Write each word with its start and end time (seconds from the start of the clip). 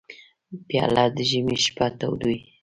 پیاله 0.67 1.03
د 1.15 1.17
ژمي 1.29 1.57
شپه 1.65 1.85
تودوي. 1.99 2.37